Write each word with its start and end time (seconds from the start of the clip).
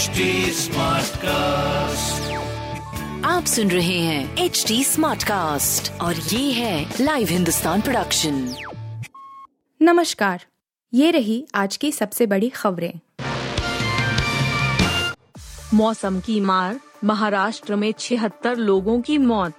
HD 0.00 0.06
cast 1.16 2.32
आप 3.26 3.44
सुन 3.44 3.70
रहे 3.70 3.98
हैं 3.98 4.36
एच 4.36 4.64
डी 4.68 4.84
स्मार्ट 4.84 5.22
कास्ट 5.22 6.00
और 6.00 6.16
ये 6.16 6.52
है 6.52 6.94
लाइव 7.00 7.28
हिंदुस्तान 7.28 7.80
प्रोडक्शन 7.80 8.54
नमस्कार 9.82 10.44
ये 10.94 11.10
रही 11.10 11.46
आज 11.54 11.76
की 11.76 11.92
सबसे 11.92 12.26
बड़ी 12.26 12.48
खबरें। 12.48 12.92
मौसम 15.74 16.20
की 16.20 16.40
मार 16.40 16.80
महाराष्ट्र 17.04 17.76
में 17.76 17.92
छिहत्तर 17.98 18.56
लोगों 18.56 19.00
की 19.00 19.18
मौत। 19.18 19.54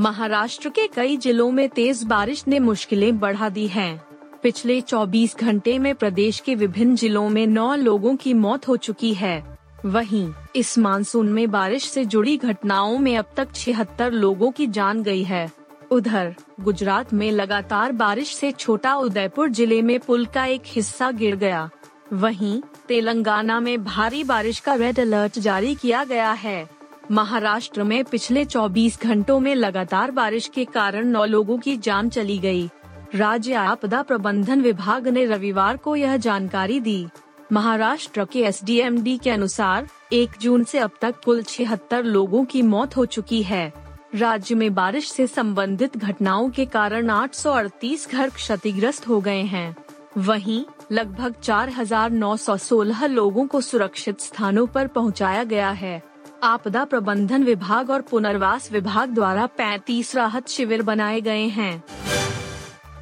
महाराष्ट्र 0.00 0.68
के 0.68 0.86
कई 0.86 1.16
जिलों 1.16 1.50
में 1.50 1.68
तेज 1.68 2.02
बारिश 2.02 2.44
ने 2.48 2.58
मुश्किलें 2.58 3.18
बढ़ा 3.18 3.48
दी 3.48 3.66
हैं। 3.66 4.04
पिछले 4.42 4.80
24 4.80 5.36
घंटे 5.36 5.78
में 5.78 5.94
प्रदेश 5.94 6.40
के 6.40 6.54
विभिन्न 6.54 6.96
जिलों 6.96 7.28
में 7.28 7.46
नौ 7.46 7.74
लोगों 7.74 8.16
की 8.16 8.34
मौत 8.34 8.68
हो 8.68 8.76
चुकी 8.76 9.14
है। 9.14 9.55
वहीं, 9.86 10.32
इस 10.56 10.78
मानसून 10.78 11.28
में 11.28 11.50
बारिश 11.50 11.84
से 11.90 12.04
जुड़ी 12.04 12.36
घटनाओं 12.36 12.98
में 12.98 13.18
अब 13.18 13.24
तक 13.36 13.48
छिहत्तर 13.54 14.12
लोगों 14.12 14.50
की 14.50 14.66
जान 14.66 15.02
गई 15.02 15.22
है। 15.22 15.52
उधर, 15.90 16.34
गुजरात 16.60 17.12
में 17.12 17.30
लगातार 17.30 17.92
बारिश 17.92 18.34
से 18.36 18.52
छोटा 18.52 18.94
उदयपुर 18.96 19.48
ज़िले 19.48 19.82
में 19.82 20.00
पुल 20.00 20.26
का 20.26 20.44
एक 20.44 20.62
हिस्सा 20.66 21.10
गिर 21.10 21.36
गया। 21.36 21.70
वहीं, 22.12 22.62
तेलंगाना 22.88 23.60
में 23.60 23.84
भारी 23.84 24.24
बारिश 24.24 24.60
का 24.60 24.74
रेड 24.74 25.00
अलर्ट 25.00 25.38
जारी 25.38 25.74
किया 25.74 26.04
गया 26.04 26.32
है। 26.32 26.68
महाराष्ट्र 27.12 27.82
में 27.82 28.04
पिछले 28.04 28.44
24 28.44 29.02
घंटों 29.02 29.40
में 29.40 29.54
लगातार 29.54 30.10
बारिश 30.10 30.48
के 30.48 30.64
कारण 30.64 31.06
नौ 31.06 31.24
लोगों 31.24 31.58
की 31.58 31.76
जान 31.76 32.08
चली 32.08 32.38
गई। 32.38 32.70
राज्य 33.14 33.52
आपदा 33.52 34.02
प्रबंधन 34.02 34.60
विभाग 34.60 35.08
ने 35.08 35.24
रविवार 35.24 35.76
को 35.76 35.96
यह 35.96 36.16
जानकारी 36.16 36.80
दी। 36.80 37.08
महाराष्ट्र 37.52 38.24
के 38.24 38.40
एसडीएमडी 38.40 39.18
के 39.18 39.30
अनुसार 39.30 39.88
1 40.12 40.38
जून 40.40 40.64
से 40.64 40.78
अब 40.78 40.90
तक 41.00 41.14
कुल 41.24 41.42
छिहत्तर 41.42 42.04
लोगों 42.04 42.44
की 42.44 42.62
मौत 42.62 42.96
हो 42.96 43.04
चुकी 43.06 43.42
है। 43.42 43.72
राज्य 44.14 44.54
में 44.54 44.74
बारिश 44.74 45.10
से 45.10 45.26
संबंधित 45.26 45.96
घटनाओं 45.96 46.50
के 46.50 46.66
कारण 46.66 47.10
838 47.10 48.10
घर 48.10 48.30
क्षतिग्रस्त 48.30 49.08
हो 49.08 49.20
गए 49.20 49.42
हैं। 49.42 49.76
वहीं 50.18 50.64
लगभग 50.92 51.34
4,916 51.42 53.06
लोगों 53.06 53.46
को 53.46 53.60
सुरक्षित 53.60 54.20
स्थानों 54.20 54.66
पर 54.66 54.86
पहुँचाया 54.86 55.44
गया 55.44 55.70
है। 55.70 56.02
आपदा 56.42 56.84
प्रबंधन 56.84 57.44
विभाग 57.44 57.90
और 57.90 58.00
पुनर्वास 58.00 58.72
विभाग 58.72 59.08
द्वारा 59.08 59.46
35 59.46 60.14
राहत 60.16 60.48
शिविर 60.48 60.82
बनाए 60.82 61.20
गए 61.20 61.46
हैं। 61.48 61.82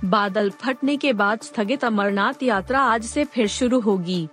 बादल 0.05 0.51
फटने 0.51 0.97
के 0.97 1.13
बाद 1.13 1.41
स्थगित 1.41 1.85
अमरनाथ 1.85 2.43
यात्रा 2.43 2.81
आज 2.81 3.05
से 3.05 3.25
फिर 3.25 3.47
शुरू 3.47 3.81
होगी। 3.81 4.29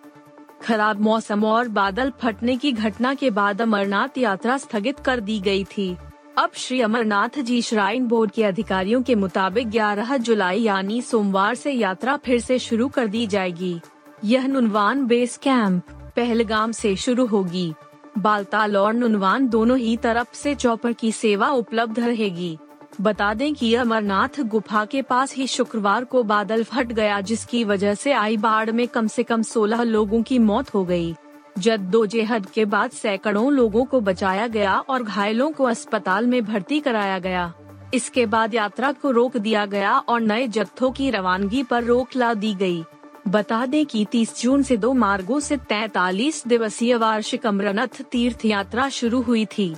खराब 0.61 0.99
मौसम 0.99 1.45
और 1.45 1.67
बादल 1.67 2.11
फटने 2.21 2.57
की 2.57 2.71
घटना 2.71 3.13
के 3.13 3.29
बाद 3.29 3.61
अमरनाथ 3.61 4.17
यात्रा 4.17 4.57
स्थगित 4.57 4.99
कर 4.99 5.19
दी 5.19 5.39
गई 5.39 5.63
थी। 5.63 5.97
अब 6.37 6.51
श्री 6.53 6.81
अमरनाथ 6.81 7.39
जी 7.39 7.61
श्राइन 7.61 8.07
बोर्ड 8.07 8.31
के 8.31 8.43
अधिकारियों 8.43 9.01
के 9.01 9.15
मुताबिक 9.15 9.69
11 9.69 10.17
जुलाई 10.17 10.61
यानी 10.61 11.01
सोमवार 11.01 11.55
से 11.55 11.71
यात्रा 11.71 12.17
फिर 12.17 12.39
से 12.39 12.59
शुरू 12.59 12.87
कर 12.87 13.07
दी 13.07 13.27
जाएगी। 13.27 13.79
यह 14.23 14.47
नुनवान 14.47 15.05
बेस 15.05 15.37
कैंप, 15.37 15.83
पहलगाम 16.15 16.71
से 16.71 16.95
शुरू 16.95 17.25
होगी। 17.25 17.73
बालताल 18.17 18.77
और 18.77 18.93
नुनवान 18.93 19.47
दोनों 19.47 19.77
ही 19.77 19.97
तरफ़ 19.97 20.33
से 20.33 20.55
चौपर 20.55 20.93
की 20.93 21.11
सेवा 21.11 21.49
उपलब्ध 21.49 21.99
रहेगी। 21.99 22.57
बता 23.01 23.33
दें 23.33 23.53
कि 23.53 23.73
अमरनाथ 23.75 24.41
गुफा 24.41 24.83
के 24.85 25.01
पास 25.01 25.35
ही 25.35 25.47
शुक्रवार 25.47 26.03
को 26.03 26.23
बादल 26.23 26.63
फट 26.63 26.87
गया, 26.87 27.21
जिसकी 27.21 27.63
वजह 27.63 27.93
से 27.93 28.11
आई 28.11 28.37
बाढ़ 28.37 28.71
में 28.71 28.87
कम 28.87 29.07
से 29.07 29.23
कम 29.23 29.41
16 29.41 29.83
लोगों 29.83 30.21
की 30.23 30.39
मौत 30.39 30.73
हो 30.73 30.83
गई। 30.85 31.15
जद्दोजहद 31.59 32.45
के 32.45 32.65
बाद 32.65 32.91
सैकड़ों 32.91 33.51
लोगों 33.53 33.85
को 33.85 33.99
बचाया 34.01 34.47
गया 34.47 34.77
और 34.79 35.03
घायलों 35.03 35.51
को 35.51 35.63
अस्पताल 35.63 36.27
में 36.27 36.43
भर्ती 36.45 36.79
कराया 36.79 37.19
गया 37.19 37.53
इसके 37.93 38.25
बाद 38.25 38.53
यात्रा 38.53 38.91
को 38.91 39.11
रोक 39.11 39.37
दिया 39.37 39.65
गया 39.65 39.97
और 39.97 40.21
नए 40.21 40.47
जत्थों 40.47 40.91
की 40.91 41.09
रवानगी 41.09 41.63
पर 41.63 41.83
रोक 41.83 42.15
ला 42.15 42.33
दी 42.33 42.53
गई। 42.53 42.83
बता 43.27 43.65
दें 43.65 43.85
कि 43.85 44.05
30 44.05 44.41
जून 44.41 44.63
से 44.63 44.77
दो 44.77 44.93
मार्गों 44.93 45.39
से 45.39 45.57
43 45.57 46.47
दिवसीय 46.47 46.95
वार्षिक 46.95 47.45
अमरनाथ 47.45 48.01
तीर्थ 48.01 48.45
यात्रा 48.45 48.89
शुरू 48.89 49.21
हुई 49.21 49.45
थी 49.45 49.75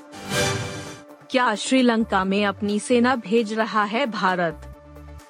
क्या 1.33 1.55
श्रीलंका 1.55 2.23
में 2.23 2.45
अपनी 2.45 2.79
सेना 2.79 3.15
भेज 3.15 3.53
रहा 3.53 3.83
है 3.83 4.05
भारत? 4.05 4.61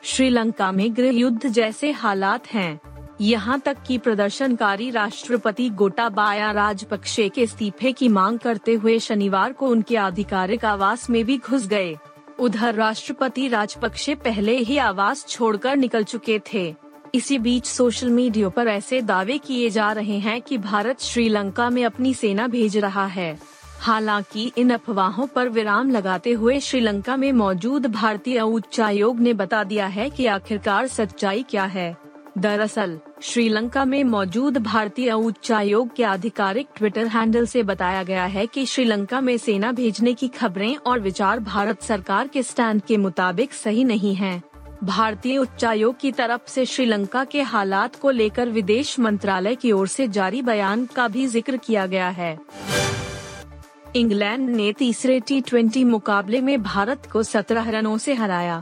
श्रीलंका 0.03 0.71
में 0.71 0.95
गृह 0.97 1.09
युद्ध 1.09 1.47
जैसे 1.47 1.91
हालात 1.91 2.47
हैं। 2.47 2.79
यहाँ 3.21 3.59
तक 3.59 3.77
कि 3.87 3.97
प्रदर्शनकारी 3.97 4.89
राष्ट्रपति 4.89 5.69
गोटाबाया 5.69 6.51
राजपक्षे 6.51 7.29
के 7.29 7.41
इस्तीफे 7.41 7.91
की 7.91 8.07
मांग 8.07 8.39
करते 8.39 8.73
हुए 8.73 8.99
शनिवार 8.99 9.53
को 9.53 9.67
उनके 9.67 9.95
आधिकारिक 9.95 10.65
आवास 10.65 11.09
में 11.09 11.25
भी 11.25 11.37
घुस 11.37 11.67
गए। 11.67 11.97
उधर 12.39 12.75
राष्ट्रपति 12.75 13.47
राजपक्षे 13.47 14.15
पहले 14.15 14.57
ही 14.57 14.77
आवास 14.77 15.25
छोड़कर 15.27 15.75
निकल 15.75 16.03
चुके 16.03 16.39
थे। 16.53 16.75
इसी 17.15 17.39
बीच 17.39 17.65
सोशल 17.65 18.09
मीडिया 18.09 18.49
पर 18.49 18.67
ऐसे 18.67 19.01
दावे 19.01 19.37
किए 19.37 19.69
जा 19.69 19.91
रहे 19.91 20.19
हैं 20.19 20.41
कि 20.41 20.57
भारत 20.57 21.01
श्रीलंका 21.01 21.69
में 21.69 21.85
अपनी 21.85 22.13
सेना 22.13 22.47
भेज 22.47 22.77
रहा 22.77 23.05
है। 23.05 23.52
हालाँकि 23.83 24.51
इन 24.57 24.69
अफवाहों 24.69 25.25
पर 25.27 25.49
विराम 25.49 25.89
लगाते 25.91 26.31
हुए 26.31 26.59
श्रीलंका 26.59 27.15
में 27.17 27.31
मौजूद 27.31 27.85
भारतीय 27.85 28.39
उच्चायोग 28.41 29.19
ने 29.19 29.33
बता 29.33 29.63
दिया 29.63 29.87
है 29.87 30.09
कि 30.09 30.25
आखिरकार 30.25 30.87
सच्चाई 30.87 31.43
क्या 31.49 31.63
है 31.65 31.95
दरअसल, 32.37 32.97
श्रीलंका 33.21 33.83
में 33.85 34.03
मौजूद 34.03 34.57
भारतीय 34.57 35.11
उच्चायोग 35.11 35.95
के 35.95 36.03
आधिकारिक 36.03 36.67
ट्विटर 36.75 37.07
हैंडल 37.07 37.45
से 37.45 37.63
बताया 37.63 38.03
गया 38.03 38.25
है 38.25 38.45
कि 38.47 38.65
श्रीलंका 38.65 39.21
में 39.21 39.37
सेना 39.37 39.71
भेजने 39.71 40.13
की 40.13 40.27
खबरें 40.27 40.75
और 40.77 40.99
विचार 40.99 41.39
भारत 41.39 41.81
सरकार 41.81 42.27
के 42.27 42.43
स्टैंड 42.43 42.81
के 42.81 42.97
मुताबिक 42.97 43.53
सही 43.53 43.83
नहीं 43.83 44.15
हैं। 44.15 44.41
भारतीय 44.83 45.37
उच्चायोग 45.37 45.99
की 45.99 46.11
तरफ़ 46.11 46.49
से 46.49 46.65
श्रीलंका 46.65 47.23
के 47.23 47.41
हालात 47.41 47.95
को 47.95 48.09
लेकर 48.11 48.49
विदेश 48.49 48.99
मंत्रालय 48.99 49.55
की 49.55 49.71
ओर 49.71 49.87
से 49.87 50.07
जारी 50.07 50.41
बयान 50.41 50.85
का 50.85 51.07
भी 51.07 51.27
ज़िक्र 51.27 51.57
किया 51.57 51.85
गया 51.85 52.09
है 52.09 52.37
इंग्लैंड 53.95 54.49
ने 54.49 54.71
तीसरे 54.73 55.19
टी 55.19 55.83
मुकाबले 55.83 56.39
में 56.41 56.61
भारत 56.63 57.05
को 57.05 57.21
17 57.23 57.69
रनों 57.69 57.97
से 57.97 58.13
हराया। 58.13 58.61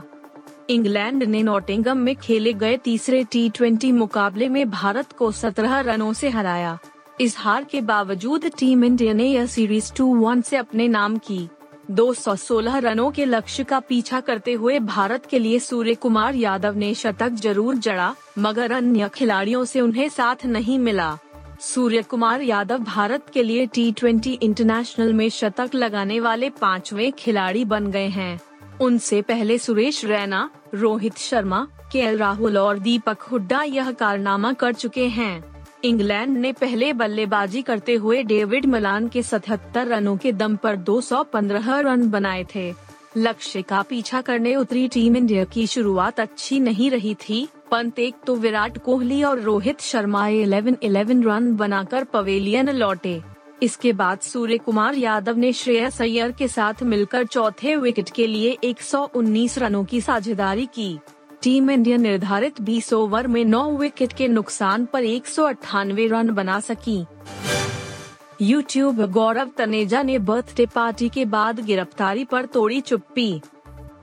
इंग्लैंड 0.70 1.22
ने 1.22 1.42
नोटिंगम 1.42 1.98
में 1.98 2.14
खेले 2.16 2.52
गए 2.52 2.76
तीसरे 2.76 3.22
टी 3.32 3.92
मुकाबले 3.92 4.48
में 4.48 4.70
भारत 4.70 5.12
को 5.12 5.30
17 5.32 5.80
रनों 5.80 6.12
से 6.12 6.28
हराया। 6.28 6.78
इस 7.20 7.38
हार 7.38 7.64
के 7.64 7.80
बावजूद 7.80 8.50
टीम 8.58 8.84
इंडिया 8.84 9.12
ने 9.12 9.26
यह 9.26 9.46
सीरीज़ 9.46 9.92
टू 9.94 10.14
वन 10.16 10.42
से 10.42 10.56
अपने 10.56 10.88
नाम 10.88 11.16
की। 11.18 11.48
216 11.90 12.78
रनों 12.78 13.10
के 13.10 13.24
लक्ष्य 13.24 13.64
का 13.64 13.80
पीछा 13.80 14.20
करते 14.20 14.52
हुए 14.52 14.78
भारत 14.78 15.26
के 15.26 15.38
लिए 15.38 15.58
सूर्य 15.58 15.94
कुमार 15.94 16.34
यादव 16.34 16.76
ने 16.76 16.94
शतक 16.94 17.32
ज़रूर 17.32 17.76
जड़ा, 17.76 18.14
मगर 18.38 18.72
अन्य 18.72 19.10
खिलाड़ियों 19.14 19.64
से 19.64 19.80
उन्हें 19.80 20.08
साथ 20.08 20.46
नहीं 20.46 20.78
मिला। 20.78 21.18
सूर्य 21.64 22.02
कुमार 22.02 22.42
यादव 22.42 22.78
भारत 22.78 23.26
के 23.34 23.42
लिए 23.42 23.66
टी 23.66 23.94
इंटरनेशनल 24.42 25.12
में 25.12 25.28
शतक 25.28 25.70
लगाने 25.74 26.20
वाले 26.20 26.50
पांचवे 26.50 27.10
खिलाड़ी 27.10 27.64
बन 27.64 27.86
गए 27.86 28.06
हैं। 28.06 28.40
उनसे 28.80 29.22
पहले 29.22 29.58
सुरेश 29.58 30.04
रैना, 30.04 30.50
रोहित 30.74 31.18
शर्मा, 31.18 31.68
के 31.92 32.16
राहुल 32.16 32.58
और 32.58 32.78
दीपक 32.78 33.22
हुड्डा 33.22 33.62
यह 33.62 33.92
कारनामा 33.92 34.52
कर 34.52 34.72
चुके 34.72 35.06
हैं। 35.06 35.66
इंग्लैंड 35.84 36.38
ने 36.38 36.52
पहले 36.52 36.92
बल्लेबाजी 36.92 37.62
करते 37.62 37.94
हुए 37.94 38.22
डेविड 38.22 38.66
मलान 38.66 39.08
के 39.08 39.22
77 39.22 39.88
रनों 39.88 40.16
के 40.16 40.32
दम 40.32 40.56
पर 40.56 40.76
215 40.76 41.80
रन 41.80 42.10
बनाए 42.10 42.46
थे। 42.54 42.74
लक्ष्य 43.16 43.62
का 43.62 43.82
पीछा 43.82 44.20
करने 44.20 44.56
उतरी 44.56 44.88
टीम 44.88 45.16
इंडिया 45.16 45.44
की 45.44 45.66
शुरुआत 45.66 46.20
अच्छी 46.20 46.60
नहीं 46.60 46.90
रही 46.90 47.14
थी। 47.14 47.48
पंत 47.72 47.98
एक 47.98 48.14
तो 48.26 48.34
विराट 48.36 48.76
कोहली 48.78 49.22
और 49.22 49.38
रोहित 49.40 49.80
शर्मा 49.80 50.26
11 50.28 50.74
11 50.82 51.22
रन 51.26 51.54
बनाकर 51.56 52.04
पवेलियन 52.04 52.70
लौटे। 52.70 53.20
इसके 53.62 53.92
बाद 53.92 54.18
सूर्य 54.18 54.58
कुमार 54.58 54.94
यादव 54.94 55.36
ने 55.36 55.52
श्रेयस 55.52 56.00
अय्यर 56.02 56.32
के 56.32 56.48
साथ 56.48 56.82
मिलकर 56.82 57.24
चौथे 57.26 57.76
विकेट 57.76 58.10
के 58.10 58.26
लिए 58.26 58.56
119 58.64 59.58
रनों 59.58 59.84
की 59.84 60.00
साझेदारी 60.00 60.66
की। 60.66 60.98
टीम 61.42 61.70
इंडिया 61.70 61.96
निर्धारित 61.96 62.60
20 62.60 62.92
ओवर 62.92 63.26
में 63.26 63.44
9 63.44 63.64
विकेट 63.78 64.12
के 64.12 64.28
नुकसान 64.28 64.84
पर 64.84 65.04
एक 65.04 65.26
सौ 65.26 65.44
अठानवे 65.44 66.06
रन 66.06 66.30
बना 66.30 66.60
सकी। 66.60 67.04
यूट्यूब 68.40 69.00
गौरव 69.12 69.50
तनेजा 69.56 70.02
ने 70.02 70.18
बर्थडे 70.18 70.66
पार्टी 70.66 71.08
के 71.08 71.24
बाद 71.24 71.60
गिरफ्तारी 71.60 72.24
पर 72.24 72.46
तोड़ी 72.46 72.80
चुप्पी। 72.80 73.40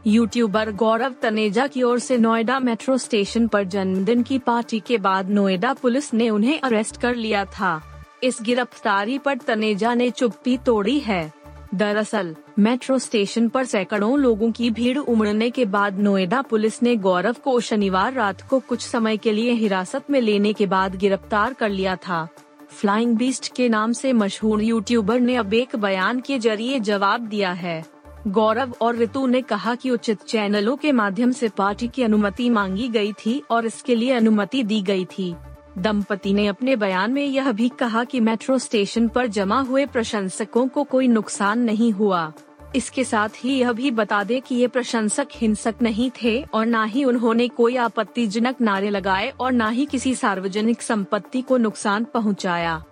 यूट्यूबर 0.08 0.72
गौरव 0.72 1.16
तनेजा 1.22 1.68
की 1.68 1.84
ओर 1.84 2.00
से 2.00 2.18
नोएडा 2.18 2.60
मेट्रो 2.60 2.98
स्टेशन 2.98 3.48
पर 3.48 3.64
जन्मदिन 3.64 4.24
की 4.24 4.40
पार्टी 4.40 4.80
के 4.80 4.98
बाद 4.98 5.30
नोएडा 5.30 5.74
पुलिस 5.74 6.14
ने 6.14 6.30
उन्हें 6.30 6.60
अरेस्ट 6.60 7.02
कर 7.02 7.16
लिया 7.16 7.46
था। 7.46 8.06
इस 8.24 8.38
गिरफ्तारी 8.42 9.18
पर 9.18 9.38
तनेजा 9.38 9.94
ने 9.94 10.10
चुप्पी 10.10 10.58
तोड़ी 10.58 11.00
है। 11.00 11.34
दरअसल, 11.76 12.36
मेट्रो 12.60 13.00
स्टेशन 13.00 13.50
पर 13.50 13.66
सैकड़ों 13.66 14.20
लोगों 14.20 14.52
की 14.52 14.70
भीड़ 14.70 14.98
उमड़ने 14.98 15.50
के 15.50 15.66
बाद 15.66 16.00
नोएडा 16.00 16.42
पुलिस 16.42 16.84
ने 16.84 16.96
गौरव 16.96 17.36
को 17.44 17.60
शनिवार 17.60 18.14
रात 18.14 18.42
को 18.42 18.60
कुछ 18.60 18.82
समय 18.82 19.18
के 19.18 19.32
लिए 19.32 19.52
हिरासत 19.52 20.04
में 20.10 20.22
लेने 20.22 20.54
के 20.54 20.66
बाद 20.66 20.96
गिरफ़्तार 20.96 21.54
कर 21.54 21.70
लिया 21.70 21.96
था। 21.96 22.28
फ्लाइंग 22.70 23.18
बीस्ट 23.18 23.56
के 23.56 23.70
नाम 23.70 23.94
से 23.94 24.14
मशहूर 24.14 24.62
यूट्यूबर 24.62 25.20
ने 25.20 25.36
अब 25.36 25.54
एक 25.54 25.76
बयान 25.76 26.20
के 26.20 26.40
ज़रिए 26.40 26.80
जवाब 26.80 27.22
दिया 27.22 27.52
है। 27.52 27.99
गौरव 28.28 28.74
और 28.82 28.96
ऋतु 28.96 29.28
ने 29.28 29.42
कहा 29.42 29.76
कि 29.76 29.90
उचित 29.90 30.22
चैनलों 30.22 30.78
के 30.78 30.92
माध्यम 30.92 31.32
से 31.32 31.50
पार्टी 31.50 31.88
की 31.88 32.04
अनुमति 32.04 32.50
मांगी 32.50 32.88
गई 32.88 33.14
थी 33.14 33.44
और 33.52 33.66
इसके 33.66 33.96
लिए 33.96 34.14
अनुमति 34.14 34.64
दी 34.64 34.82
गई 34.82 35.06
थी। 35.06 35.36
दंपति 35.78 36.34
ने 36.34 36.48
अपने 36.48 36.76
बयान 36.76 37.12
में 37.12 37.26
यह 37.26 37.52
भी 37.52 37.70
कहा 37.70 38.04
कि 38.04 38.20
मेट्रो 38.20 38.58
स्टेशन 38.58 39.08
पर 39.08 39.28
जमा 39.28 39.62
हुए 39.62 39.86
प्रशंसकों 39.86 40.68
को 40.68 40.84
कोई 40.84 41.08
नुकसान 41.08 41.60
नहीं 41.60 41.92
हुआ। 41.92 42.32
इसके 42.76 43.04
साथ 43.04 43.30
ही 43.38 43.60
यह 43.60 43.72
भी 43.72 43.92
बता 43.92 44.24
दे 44.24 44.40
कि 44.40 44.56
ये 44.56 44.68
प्रशंसक 44.68 45.28
हिंसक 45.32 45.76
नहीं 45.82 46.12
थे 46.24 46.46
और 46.54 46.66
न 46.66 46.86
ही 46.86 47.04
उन्होंने 47.04 47.48
कोई 47.48 47.76
आपत्तिजनक 47.76 48.62
नारे 48.62 48.90
लगाए 48.90 49.34
और 49.40 49.52
न 49.52 49.70
ही 49.70 49.86
किसी 49.86 50.16
सार्वजनिक 50.16 50.82
संपत्ति 50.82 51.42
को 51.42 51.58
नुकसान 51.58 52.04
पहुँचाया। 52.04 52.84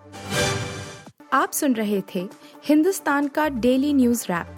आप 1.32 1.52
सुन 1.52 1.74
रहे 1.74 2.02
थे 2.14 2.28
हिंदुस्तान 2.64 3.28
का 3.28 3.48
डेली 3.48 3.92
न्यूज़ 3.92 4.24
रैप। 4.24 4.57